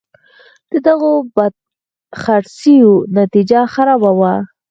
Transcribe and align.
د 0.71 0.73
دغو 0.87 1.11
بدخرڅیو 1.35 2.91
نتیجه 3.17 3.59
خرابه 3.73 4.11
وه. 4.19 4.33